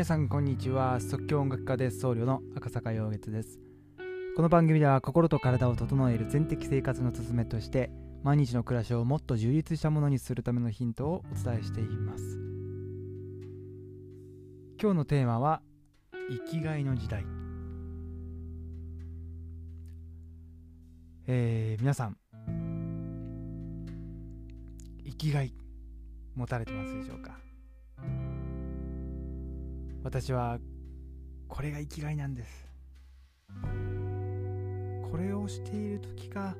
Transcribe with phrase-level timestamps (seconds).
[0.00, 0.98] 皆さんこんにちは。
[0.98, 3.60] 即興音楽家で僧侶の赤坂陽月です。
[4.34, 7.90] この番組では心と体を整える全的生活の勧めとして
[8.22, 12.38] 毎日の暮らしをもっと充実したものにするためのヒントをお伝えしています。
[14.80, 15.60] 今日のテーマは
[16.30, 17.22] 生きがいの時代。
[21.26, 22.16] えー、皆さん
[25.04, 25.52] 生きがい
[26.34, 27.49] 持たれてますでしょうか？
[30.02, 30.58] 私は
[31.46, 32.66] これが生きがいなんです。
[35.10, 36.56] これをしている時が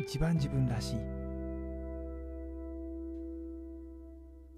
[0.00, 0.96] 一番自分らしい。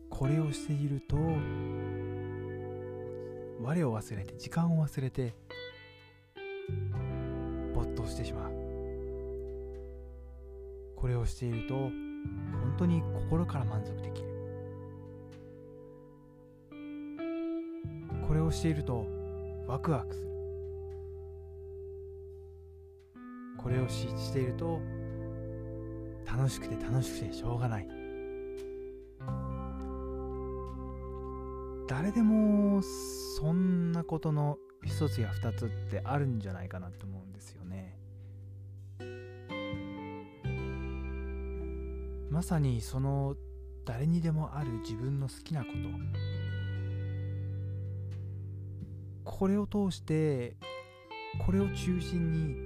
[0.09, 1.16] これをしていると
[3.60, 5.34] 我を忘れて時間を忘れて
[7.74, 8.52] 没頭してしまう。
[10.96, 11.93] これをしていると本
[12.79, 14.35] 当に心から満足できる。
[18.37, 19.06] れをしていると
[19.66, 20.26] ワクワクする。
[23.59, 24.80] これをししていると
[26.24, 27.88] 楽しくて楽しくてしょうがない。
[31.88, 37.96] 誰でもそんなことの一つや二つってあるんじゃないかなと思うんですよね。
[42.30, 43.34] まさにその
[43.84, 46.35] 誰にでもある自分の好きなこと。
[49.38, 50.56] これを通して
[51.45, 52.56] これを中心に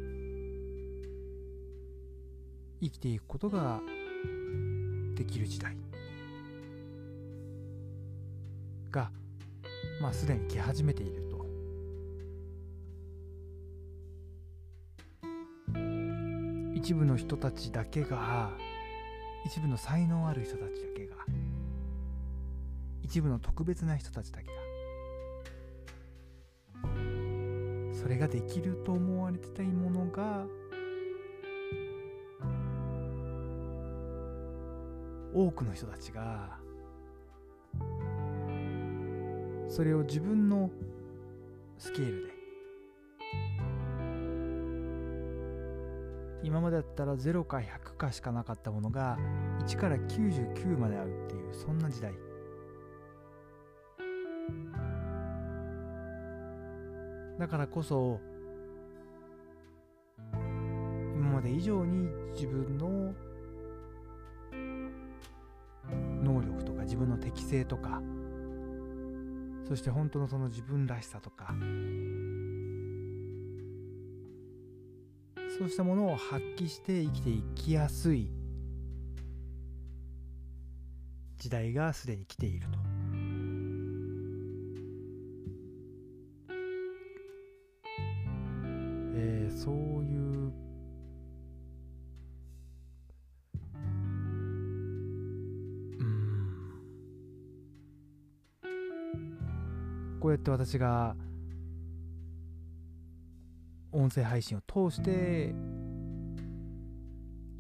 [2.80, 3.80] 生きていくことが
[5.16, 5.76] できる時代。
[8.92, 9.10] が
[10.00, 11.44] まあすでに来始めていると。
[16.76, 18.52] 一部の人たちだけが
[19.44, 21.16] 一部の才能ある人たちだけが
[23.02, 24.59] 一部の特別な人たちだけが
[28.00, 30.46] それができると思われてたいものが
[35.34, 36.56] 多くの人たちが
[39.68, 40.70] それを自分の
[41.76, 42.32] スケールで
[46.42, 49.18] 今までだったら0か100かしかなかったものが
[49.66, 52.14] 1から99まであるっていうそんな時代。
[57.40, 58.20] だからこそ
[61.16, 63.14] 今まで以上に自分の
[66.22, 68.02] 能力とか自分の適性とか
[69.66, 71.54] そして本当のその自分らしさとか
[75.58, 78.28] そうしたものを発揮して生きていきやすい
[81.38, 82.89] 時代がすでに来ていると。
[100.20, 101.16] こうやって私が
[103.90, 105.54] 音声配信を通して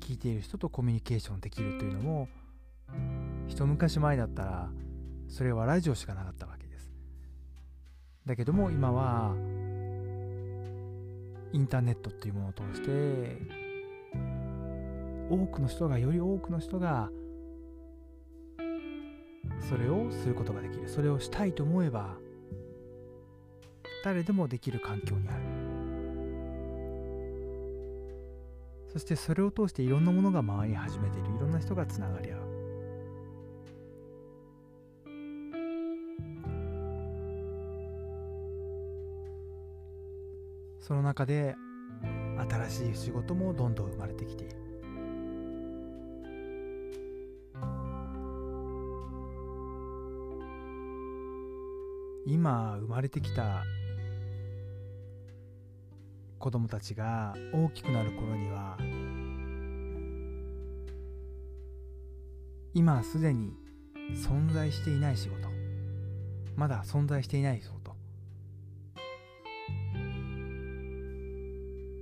[0.00, 2.28] 聞いている人とコミュニケーションできるというのも
[3.48, 4.68] 一昔前だったら
[5.28, 6.92] それはラジオしかなかったわけです。
[8.26, 9.34] だけども今は
[11.52, 13.38] インターネットっていうものを通して
[15.30, 17.10] 多くの人がより多くの人が
[19.68, 20.88] それをすることができる。
[20.88, 22.16] それをしたいと思えば
[24.02, 25.42] 誰でもできる環境にある。
[28.92, 31.28] そしてそれを通していろんなものが回り始めている。
[31.36, 32.40] いろんな人がつながり合う。
[40.80, 41.54] その中で
[42.48, 44.56] 新しい仕事もどんどん生まれてきている。
[52.26, 53.64] 今生まれてきた
[56.40, 58.78] 子供たちが大きくなる頃には
[62.72, 63.52] 今すでに
[64.14, 65.50] 存在していない仕事
[66.56, 67.94] まだ存在していない仕事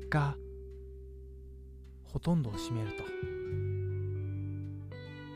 [0.08, 0.36] が
[2.04, 3.04] ほとんどを占めると、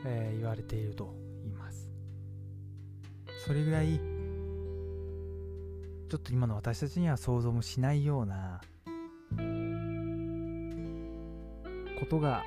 [0.05, 1.13] えー、言われていると
[1.43, 1.89] 言います。
[3.45, 3.99] それぐらい
[6.09, 8.61] ちょっと今の私たちには想像もしないような
[11.99, 12.43] ことが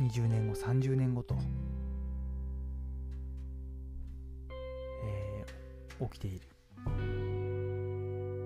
[0.00, 1.36] 20年後30年後と、
[5.04, 5.44] え
[6.00, 6.46] 起きている。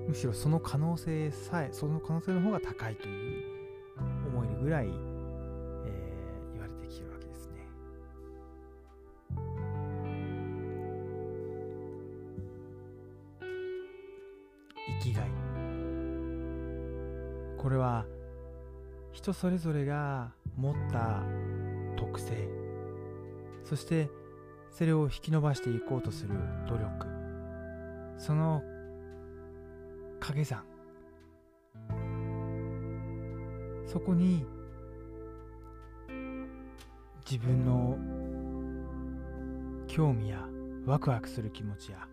[0.08, 3.44] むしろその可能性さえその可能性の方が高いという
[4.28, 4.93] 思えるぐらい、えー、
[6.52, 7.67] 言われてきてるわけですね。
[15.00, 15.36] 生きがい。
[17.58, 18.06] これは
[19.12, 21.23] 人それぞれが持った
[21.97, 22.49] 特性。
[23.64, 24.08] そして
[24.70, 26.35] それを引き伸ばしていこうとする
[26.69, 27.06] 努力。
[28.19, 28.62] その
[30.20, 30.64] 掛け算。
[33.87, 34.44] そこに
[37.29, 37.97] 自分の
[39.87, 40.47] 興味や
[40.85, 42.06] ワクワクする気持ちや。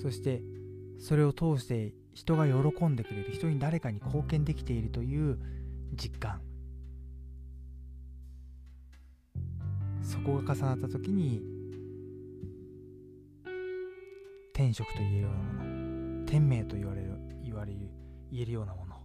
[0.00, 0.42] そして
[0.98, 5.38] それを通して人が喜んでくれる人に誰かに貢献できているという
[5.94, 6.40] 実感。
[10.02, 11.42] そこが重なった時に
[14.54, 17.90] 天職と言えるようなもの天命と言われる言われる
[18.30, 18.96] 言えるようなもの。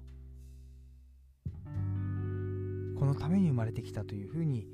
[2.99, 4.67] このために生まれてきたというふうに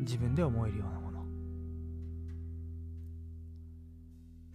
[0.00, 1.07] 自分で思えるようなもの。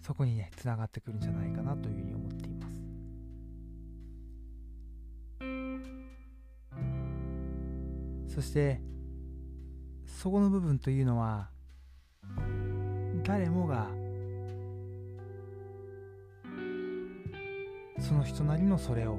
[0.03, 2.67] そこにねつながってくるんじゃないかなというふうに思っていま
[8.27, 8.35] す。
[8.35, 8.81] そして
[10.05, 11.49] そこの部分というのは
[13.23, 13.87] 誰もが
[17.99, 19.17] その人なりのそれを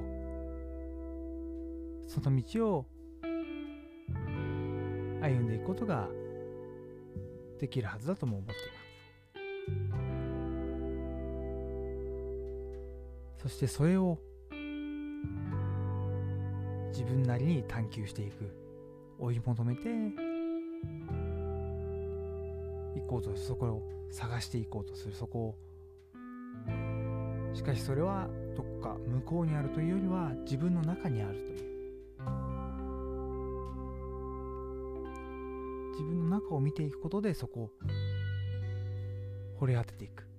[2.06, 2.86] その道を
[5.22, 6.08] 歩んでいくことが
[7.58, 8.73] できるはずだとも思っています。
[13.44, 14.18] そしてそれを
[16.88, 18.50] 自分なりに探求していく。
[19.18, 19.90] 追い求めて
[22.98, 25.14] 行こうとそこを探していこうとする。
[25.14, 25.54] そこを
[27.54, 31.54] しかしそれはどこか向こうにあるというよりは自分の中にあるという。
[35.92, 37.70] 自分の中を見ていくことでそこを
[39.60, 40.33] 掘り当てていく。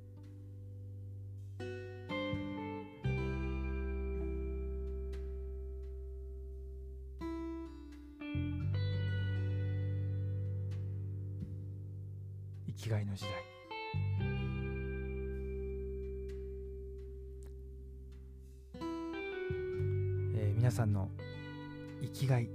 [12.86, 13.32] きがいの時代。
[20.36, 21.10] えー皆さんの
[22.04, 22.48] 生きがい。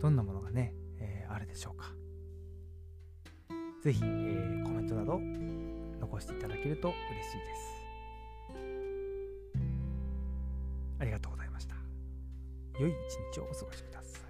[0.00, 1.92] どんなものがね、えーあるでしょうか。
[3.80, 5.20] ぜひ、えーコメントなど
[6.00, 8.60] 残していただけると嬉しいです。
[10.98, 11.76] ありがとうございました。
[12.80, 14.25] 良い一日をお過ごしください。